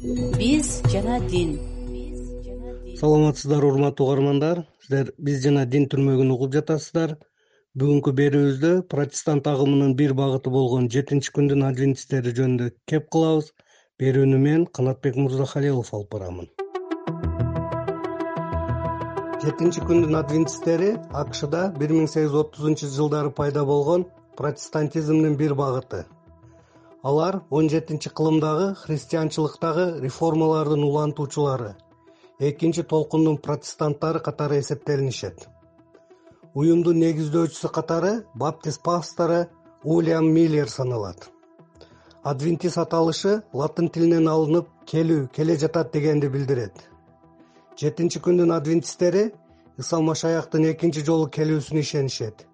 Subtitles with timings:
[0.00, 1.58] биз жана дин.
[2.96, 4.64] Саламатсыздарбы урматтуу угармандар.
[4.80, 7.18] Сиздер биз жана дин түрмөгүн угуп жатасыздар.
[7.76, 13.52] Бүгүнкү берүүбүздө протестант агымынын бир багыты болгон жетинчи күндүн адвентисттери жөнүндө кеп кылабыз.
[14.00, 16.48] Берүүнү мен канатбек мырзахалилов алып барамын.
[19.44, 20.94] Жетинчи күндүн адвентисттери
[21.24, 24.08] акшда бир миң сегиз жүз отузунчу жылдары пайда болгон
[24.40, 26.06] протестантизмдин бир багыты
[27.02, 31.76] алар он жетинчи кылымдагы христианчылыктагы реформалардын улантуучулары.
[32.38, 35.48] Экинчи толкундун протестанттары катары эсептелинишет.
[36.54, 39.46] Уюмдун негиздөөчүсү катары баптист пастору
[39.84, 41.30] уильям миллер саналат.
[42.22, 46.74] Адвентист аталышы латын тилинен алынып келүү келе жатат дегенди билдирет.
[47.76, 49.30] Жетинчи күндүн адвентисттери
[49.78, 52.44] ыса машаяктын экинчи жолу келүүсүнө ишенишет.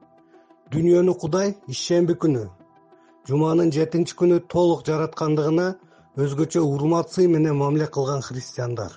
[0.70, 2.46] Дүйнөнү кудай ишемби күнү
[3.28, 5.66] жуманын жетинчи күнү толук жараткандыгына
[6.22, 8.92] өзгөчө урмат сый менен мамиле кылган христиандар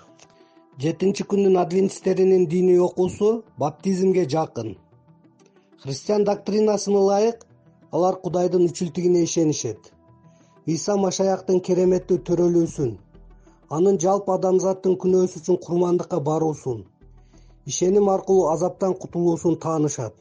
[0.79, 4.77] жетинчи күндүн адвентисттеринин диний окуусу баптизмге жакын.
[5.83, 7.43] Христиан доктринасына ылайык
[7.91, 9.91] алар кудайдын үчүлтүгүнө ишенишет.
[10.69, 12.95] Ыйса машаяктын кереметтүү төрөлүүсүн
[13.75, 16.85] анын жалпы адамзаттын күнөөсү үчүн курмандыкка баруусун
[17.71, 20.15] ишеним аркылуу азаптан кутулуусун таанышат.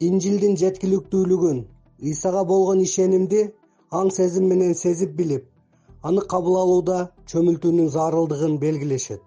[0.00, 1.64] Инжилдин жеткиликтүүлүгүн
[2.10, 3.42] ыйсага болгон ишенимди
[4.00, 5.44] аң сезим менен сезип билип
[6.08, 6.98] аны кабыл алууда
[7.32, 9.22] чөмүлтүүнүн зарылдыгын белгилешет.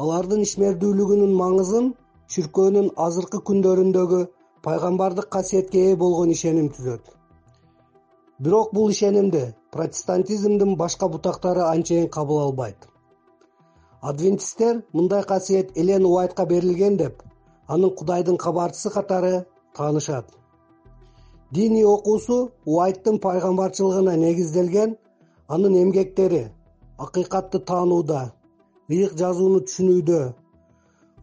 [0.00, 1.90] Алардын ишмердүүлүгүнүн маңызын
[2.34, 4.20] чиркөөнүн азыркы күндөрүндөгү
[4.64, 7.04] пайгамбардык касиетке ээ болгон ишеним түзөт.
[8.40, 9.44] Бирок бул ишенимди
[9.76, 12.88] протестантизмдин башка бутактары анчейин кабыл албайт.
[14.00, 17.22] Адвентисттер мындай касиет элен уайтка берилген деп
[17.68, 19.44] аны кудайдын кабарчысы катары
[19.76, 20.39] таанышат
[21.52, 24.90] диний окуусу уайттын пайгамбарчылыгына негизделген
[25.54, 26.44] анын эмгектери
[27.04, 28.20] акыйкатты таанууда
[28.92, 30.20] ыйык жазууну түшүнүүдө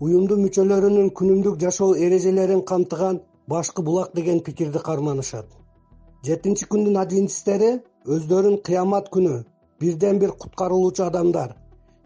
[0.04, 3.22] уюмдун мүчөлөрүнүн күнүмдүк жашоо эрежелерин камтыган
[3.54, 5.48] башкы булак деген пикирди карманышат.
[6.26, 7.72] Жетинчи күндүн адвентисттери
[8.06, 9.34] өздөрүн кыямат күнү
[9.80, 11.56] бирден бир куткарылуучу адамдар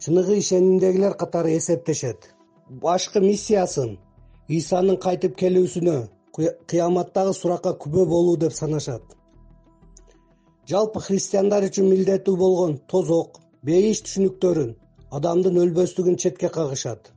[0.03, 2.19] чыныгы ишенимдегилер катары эсептешет.
[2.69, 3.97] Башкы миссиясын
[4.49, 5.97] ыйсанын кайтып келүүсүнө
[6.35, 9.03] кыяматтагы суракка күбө болуу деп санашат.
[10.67, 14.71] Жалпы христиандар үчүн милдеттүү болгон тозок бейиш түшүнүктөрүн
[15.17, 17.11] адамдын өлбөстүгүн четке кагышат.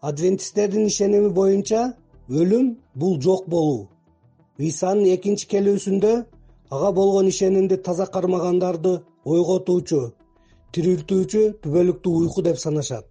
[0.00, 1.94] Адвентисттердин ишеними боюнча
[2.28, 3.88] өлүм бул жок болуу.
[4.60, 6.14] Ыйсанын экинчи келүүсүндө
[6.70, 10.02] ага болгон ишенимди таза кармагандарды ойготуучу
[10.72, 13.06] тирилтүүчү түбөлүктүү уйку деп санашат.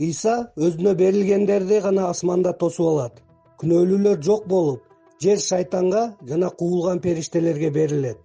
[0.00, 3.22] Ыйса өзүнө берилгендерди гана асманда тосуп алат
[3.62, 4.80] күнөөлүүлөр жок болуп
[5.22, 8.18] жер шайтанга жана куулган периштелерге берилет.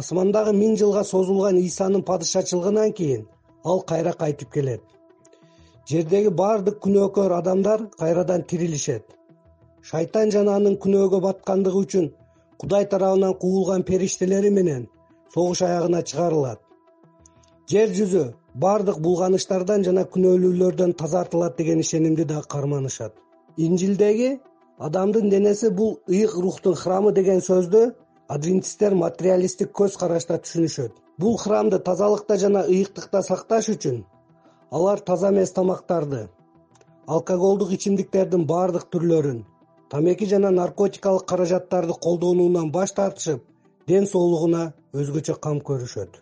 [0.00, 3.26] Асмандагы миң жылга созулган ыйсанын падышачылыгынан кийин
[3.64, 4.82] ал кайра кайтып келет.
[5.90, 9.04] Жердеги баардык күнөөкөр адамдар кайрадан тирилишет.
[9.82, 12.06] Шайтан жана анын күнөөгө баткандыгы үчүн
[12.60, 14.86] кудай тарабынан куулган периштелери менен
[15.34, 16.60] согуш аягына чыгарылат.
[17.72, 18.24] Жер жүзү
[18.54, 23.12] баардык булганыштардан жана күнөөлүүлөрдөн тазартылат деген ишенимди да карманышат.
[23.56, 24.38] Инжилдеги
[24.78, 27.94] адамдын денеси бул ыйык рухтун храмы деген сөздү
[28.28, 30.92] адвентисттер материалисттик көз карашта түшүнүшөт.
[31.18, 34.04] Бул храмды тазалыкта жана ыйыктыкта сакташ үчүн
[34.70, 36.28] алар таза эмес тамактарды
[37.06, 39.42] алкоголдук ичимдиктердин баардык түрлөрүн
[39.92, 43.42] тамеки жана наркотикалык каражаттарды колдонуудан баш тартышып
[43.86, 46.12] ден соолугуна өзгөчө кам көрүшөт.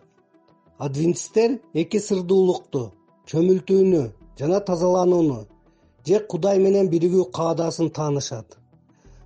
[0.77, 2.91] Адвентисттер эки сырдуулукту
[3.31, 4.03] чөмүлтүүнү
[4.39, 5.39] жана тазаланууну
[6.07, 8.57] же кудай менен биригүү каадасын таанышат.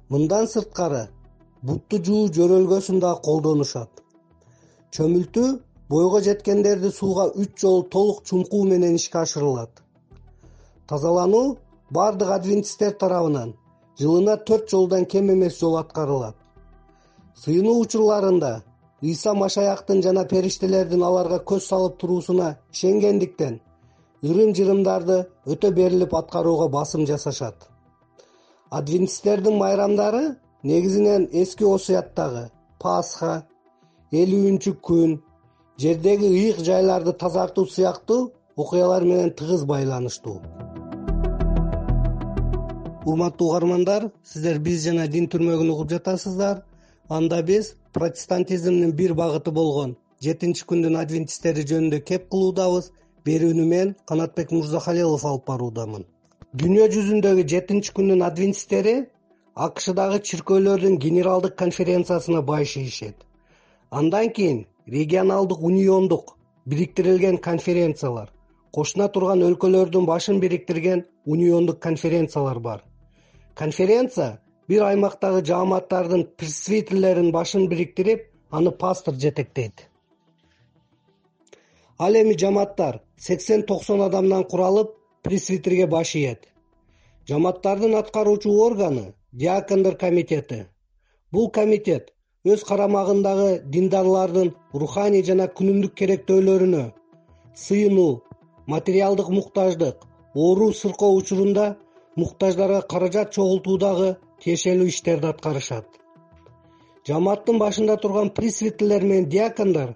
[0.09, 1.07] Мындан сырткары
[1.67, 3.89] бутту жуу жөрөлгөсүн дагы колдонушат.
[4.95, 5.47] Чөмүлтүү
[5.89, 9.71] бойго жеткендерди сууга үч жолу толук чумкуу менен ишке ашырылат.
[10.87, 11.57] Тазалануу
[11.91, 13.55] баардык адвентисттер тарабынан
[13.99, 16.35] жылына төрт жолдон кем эмес жолу аткарылат.
[17.43, 18.63] Сыйынуу учурларында
[19.03, 23.59] ыйса машаяктын жана периштелердин аларга көз салып туруусуна ишенгендиктен
[24.25, 25.17] ырым жырымдарды
[25.53, 27.55] өтө берилип аткарууга басым жасашат.
[28.69, 30.23] Адвентисттердин майрамдары
[30.63, 32.47] негизинен эски осуяттагы
[32.81, 33.33] пасха
[34.21, 35.19] элүүнчү күн
[35.77, 40.39] жердеги ыйык жайларды тазартуу сыяктуу окуялар менен тыгыз байланыштуу.
[43.05, 46.63] Урматтуу угармандар сиздер биз жана дин түрмөгүн угуп жатасыздар.
[47.09, 49.95] Анда биз протестантизмдин бир багыты болгон
[50.25, 52.89] жетинчи күндүн адвентисттери жөнүндө кеп кылуудабыз
[53.25, 56.03] берүүнү мен канатбек мырзахалилов алып баруудамын.
[56.59, 58.95] Дүйнө жүзүндөгү жетинчи күндүн адвентисттери
[59.55, 63.25] акшдагы чиркөөлөрдүн генералдык конференциясына баш ийишет
[63.89, 66.35] андан кийин регионалдык униондук
[66.69, 68.29] бириктирилген конференциялар
[68.75, 72.83] кошуна турган өлкөлөрдүн башын бириктирген униондук конференциялар бар.
[73.55, 79.87] Конференция бир аймактагы жааматтардын пресвитерлеринин башын бириктирип аны пастор жетектейт
[81.97, 84.89] ал эми жамааттар сексен токсон адамдан куралып
[85.23, 86.41] пресвитерге баш ийет.
[87.27, 90.67] Жамааттардын аткаруучу органы диакондор комитети.
[91.31, 92.13] Бул комитет
[92.45, 96.83] өз карамагындагы диндарлардын руханий жана күнүмдүк керектөөлөрүнө
[97.55, 98.21] сыйынуу
[98.67, 100.03] материалдык муктаждык
[100.35, 101.77] оору сыркоо учурунда
[102.15, 105.87] муктаждарга каражат чогултуудагы тиешелүү иштерди аткарышат.
[107.07, 109.95] Жамааттын башында турган пресвитерлер менен диакондор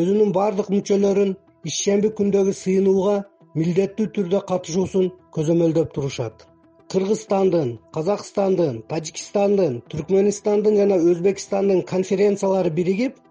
[0.00, 1.32] өзүнүн баардык мүчөлөрүн
[1.70, 3.16] ишемби күндөгү сыйынууга
[3.60, 5.06] милдеттүү түрдө катышуусун
[5.36, 6.46] көзөмөлдөп турушат.
[6.92, 13.22] Кыргызстандын казакстандын тажикстандын түркмөнстандын жана өзбекстандын конференциялары биригип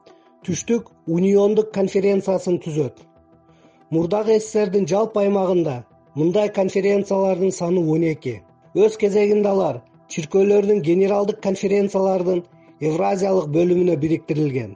[0.47, 3.03] түштүк униондук конференциясын түзөт
[3.95, 5.75] мурдагы сссрдин жалпы аймагында
[6.19, 8.41] мындай конференциялардын саны он эки.
[8.75, 9.81] Өз кезегинде алар
[10.15, 12.41] чиркөөлөрдүн генералдык конференциялардын
[12.81, 14.73] евразиялык бөлүмүнө бириктирилген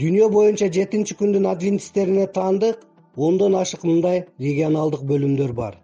[0.00, 2.80] дүйнө боюнча жетинчи күндүн адвентисттерине таандык
[3.26, 5.76] ондон ашык мындай регионалдык бөлүмдөр бар.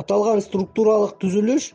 [0.00, 1.66] Аталган структуралык түзүлүш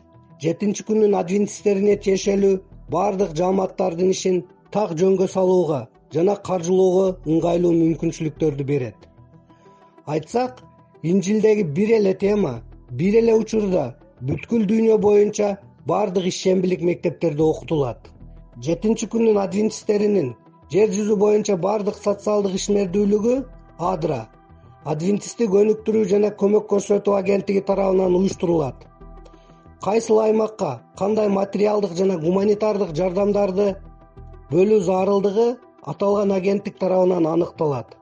[0.42, 2.58] жетинчи күндүн адвентисттерине тиешелүү
[2.90, 4.42] баардык жааматтардын ишин
[4.74, 5.80] так жөнгө салууга
[6.16, 8.98] жана каржылоого ыңгайлуу мүмкүнчүлүктөрдү берет.
[10.06, 10.64] Айтсак
[11.02, 12.56] инжилдеги бир эле тема
[12.90, 13.86] бир эле учурда
[14.26, 15.56] бүткүл дүйнө боюнча
[15.86, 18.10] баардык ишембилик мектептерде окутулат.
[18.58, 20.34] Жетинчи күндүн адвентисттеринин
[20.72, 23.34] жер жүзү боюнча баардык социалдык ишмердүүлүгү
[23.92, 24.20] адра
[24.92, 28.86] адвентисттик өнүктүрүү жана көмөк көрсөтүү агенттиги тарабынан уюштурулат.
[29.84, 33.68] Кайсыл аймакка кандай материалдык жана гуманитардык жардамдарды
[34.50, 35.48] бөлүү зарылдыгы
[35.92, 37.96] аталган агенттик тарабынан аныкталат.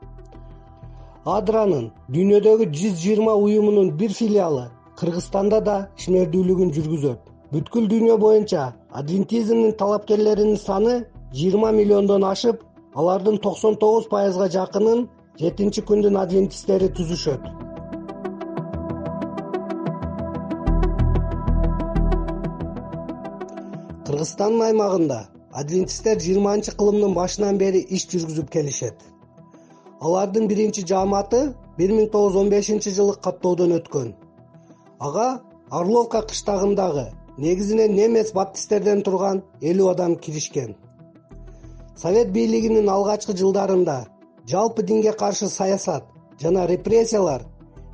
[1.24, 4.68] Адранын дүйнөдөгү жүз жыйырма уюмунун бир филиалы
[5.00, 7.20] кыргызстанда да ишмердүүлүгүн жүргүзөт.
[7.52, 11.00] Бүткүл дүйнө боюнча адвентизмдин талапкерлеринин саны
[11.32, 12.62] жыйырма миллиондон ашып
[12.94, 15.04] алардын токсон тогуз пайызга жакынын
[15.38, 17.44] жетинчи күндүн адвентисттери түзүшөт.
[24.08, 25.20] Кыргызстандын аймагында
[25.62, 28.98] адвентисттер жыйырманчы кылымдын башынан бери иш жүргүзүп келишет.
[30.00, 31.44] Алардын биринчи жааматы
[31.78, 34.12] бир миң тогуз жүз он бешинчи жылы каттоодон өткөн.
[34.98, 35.30] Ага
[35.70, 40.74] орловка кыштагындагы негизинен немец баптисттерден турган элүү адам киришкен
[41.96, 44.06] совет бийлигинин алгачкы жылдарында
[44.46, 46.04] жалпы динге каршы саясат
[46.40, 47.46] жана репрессиялар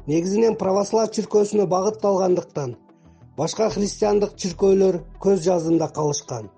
[0.06, 2.76] негизинен православ чиркөөсүнө багытталгандыктан
[3.37, 6.48] башка христиандык чиркөөлөр көз жаздында калышкан.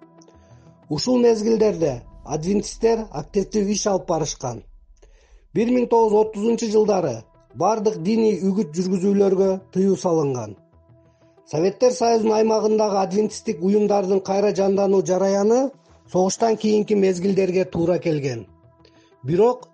[0.89, 4.63] Ушул мезгилдерде адвентисттер активдүү иш алып барышкан.
[5.55, 7.17] Бир миң тогуз жүз отузунчу жылдары
[7.59, 10.57] баардык диний үгүт жүргүзүүлөргө тыюу салынган.
[11.51, 15.71] Советтер союзунун аймагындагы адвентисттик уюмдардын кайра жандануу жараяны
[16.13, 18.47] согуштан кийинки мезгилдерге туура келген.
[19.23, 19.69] Бирок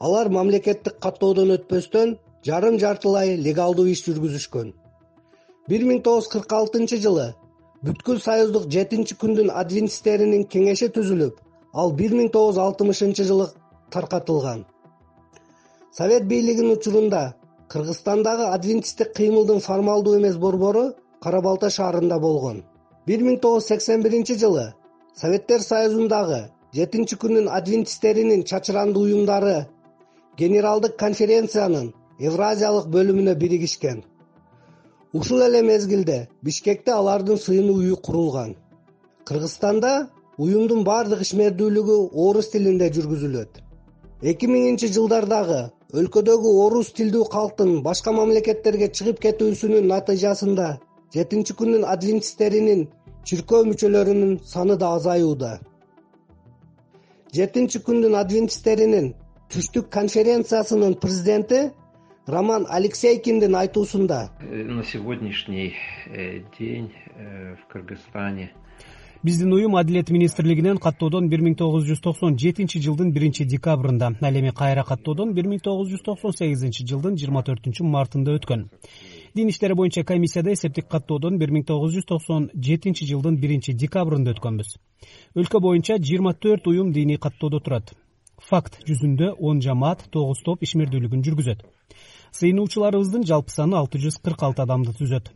[0.00, 2.16] алар мамлекеттик каттоодон өтпөстөн
[2.46, 4.72] жарым жартылай легалдуу иш жүргүзүшкөн.
[5.68, 7.32] Бир миң тогуз жүз кырк алтынчы жылы
[7.84, 11.40] бүткүл союздук жетинчи күндүн адвентисттеринин кеңеши түзүлүп
[11.80, 13.48] ал бир миң тогуз жүз алтымышынчы жылы
[13.90, 14.64] таркатылган.
[15.92, 17.34] Совет бийлигинин учурунда
[17.68, 22.64] кыргызстандагы адвентисттик кыймылдын формалдуу эмес борбору кара балта шаарында болгон.
[23.06, 24.72] Бир миң тогуз жүз сексен биринчи жылы
[25.14, 26.40] советтер союзундагы
[26.74, 29.68] жетинчи күндүн адвентисттеринин чачырандуу уюмдары
[30.40, 34.02] генералдык конференциянын евразиялык бөлүмүнө биригишкен.
[35.14, 38.56] Ушул эле мезгилде бишкекте алардын сыйынуу үйү курулган.
[39.24, 39.92] Кыргызстанда
[40.38, 43.62] уюмдун баардык ишмердүүлүгү орус тилинде жүргүзүлөт.
[44.30, 45.60] Эки миңинчи жылдардагы
[45.94, 50.68] өлкөдөгү орус тилдүү калктын башка мамлекеттерге чыгып кетүүсүнүн натыйжасында
[51.14, 52.88] жетинчи күндүн адвентисттеринин
[53.28, 55.58] чиркөө мүчөлөрүнүн саны да азаюуда.
[57.34, 59.14] Жетинчи күндүн адвентисттеринин
[59.52, 61.70] түштүк конференциясынын президенти
[62.26, 65.74] роман алексейкиндин айтуусунда на сегодняшний
[66.06, 68.52] э, день э, в кыргызстане.
[69.22, 74.36] Биздин уюм адилет министрлигинен каттоодон бир миң тогуз жүз токсон жетинчи жылдын биринчи декабрында ал
[74.36, 78.66] эми кайра каттоодон бир миң тогуз жүз токсон сегизинчи жылдын жыйырма төртүнчү мартында өткөн
[79.34, 84.30] дин иштери боюнча комиссияда эсептик каттоодон бир миң тогуз жүз токсон жетинчи жылдын биринчи декабрында
[84.34, 84.76] өткөнбүз.
[85.34, 87.90] Өлкө боюнча жыйырма төрт уюм диний каттоодо турат.
[88.48, 91.64] Факт жүзүндө он жамаат тогуз топ ишмердүүлүгүн жүргүзөт.
[92.38, 95.32] Сыйынуучуларыбыздын жалпы саны алты жүз кырк алты адамды түзөт.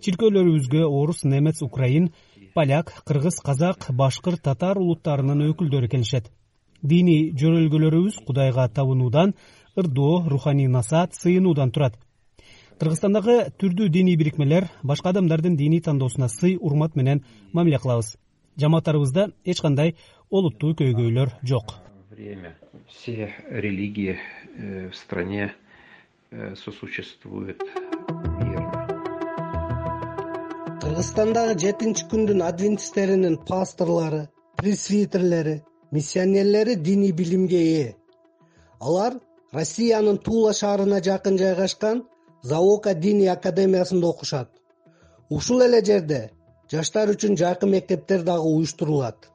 [0.00, 2.12] Чиркөөлөрүбүзгө орус немец украин
[2.54, 6.32] поляк кыргыз казак башкырт татар улуттарынын өкүлдөрү келишет.
[6.82, 9.34] Диний жөрөлгөлөрүбүз кудайга табынуудан
[9.76, 11.96] ырдоо руханий насаат сыйынуудан турат
[12.80, 18.16] кыргызстандагы түрдүү диний бирикмелер башка адамдардын диний тандоосуна сый урмат менен мамиле кылабыз.
[18.56, 19.96] Жамааттарыбызда эч кандай
[20.30, 21.74] олуттуу көйгөйлөр жок.
[22.10, 22.56] Время.
[22.88, 24.18] Все религии
[24.56, 25.54] э, в стране
[26.30, 27.62] э, сосуществуют
[30.84, 34.28] кыргызстандагы жетинчи күндүн адвентисттеринин пасторлору
[34.60, 37.94] пресвитерлери миссионерлери диний билимге ээ.
[38.80, 39.14] Алар
[39.52, 42.04] россиянын тула шаарына жакын жайгашкан
[42.44, 44.48] завока диний академиясында окушат.
[45.30, 46.20] Ушул эле жерде
[46.70, 49.30] жаштар үчүн жайкы мектептер дагы уюштурулат.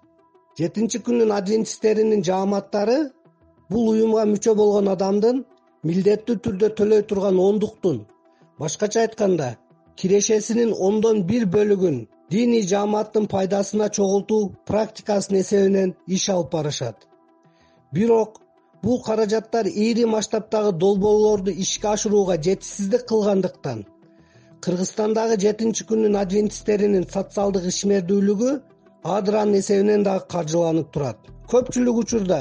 [0.60, 3.00] Жетинчи күндүн адвентисттеринин жааматтары
[3.70, 5.44] бул уюмга мүчө болгон адамдын
[5.90, 8.06] милдеттүү түрдө төлөй турган ондуктун
[8.60, 9.50] башкача айтканда
[10.02, 12.00] кирешесинин ондон бир бөлүгүн
[12.34, 16.98] диний жааматтын пайдасына чогултуу практикасынын эсебинен иш алып барышат.
[17.94, 18.42] Бирок
[18.84, 23.86] бул каражаттар ири масштабтагы долбоорлорду ишке ашырууга жетишсиздик кылгандыктан.
[24.64, 28.54] Кыргызстандагы жетинчи күндүн адвентисттеринин социалдык ишмердүүлүгү
[29.04, 31.20] адранын эсебинен дагы каржыланып турат.
[31.52, 32.40] Көпчүлүк учурда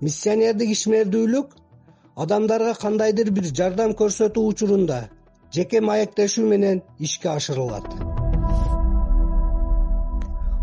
[0.00, 1.54] миссионердик ишмердүүлүк
[2.16, 5.00] адамдарга кандайдыр бир жардам көрсөтүү учурунда
[5.54, 7.88] жеке маектешүү менен ишке ашырылат.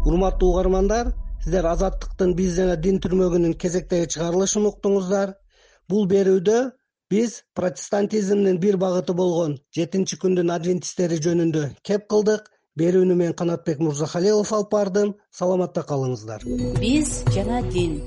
[0.06, 5.34] Урматтуу угармандар сиздер азаттыктын биз жана дин түрмөгүнүн кезектеги чыгарылышын уктуңуздар.
[5.90, 6.60] Бул берүүдө
[7.10, 12.46] биз протестантизмдин бир багыты болгон жетинчи күндүн адвентисттери жөнүндө кеп кылдык.
[12.78, 15.16] Берүүнү мен канатбек мырзахалилов алып бардым.
[15.34, 16.46] Саламатта калыңыздар.
[16.80, 18.00] Биз жана дин